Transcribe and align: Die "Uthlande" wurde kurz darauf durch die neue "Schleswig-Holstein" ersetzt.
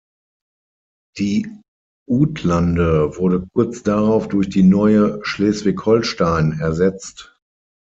Die 1.19 1.61
"Uthlande" 2.09 3.17
wurde 3.19 3.45
kurz 3.53 3.83
darauf 3.83 4.27
durch 4.29 4.49
die 4.49 4.63
neue 4.63 5.19
"Schleswig-Holstein" 5.23 6.53
ersetzt. 6.59 7.37